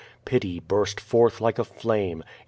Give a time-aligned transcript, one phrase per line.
[0.25, 2.23] Pity burst forth like a flame.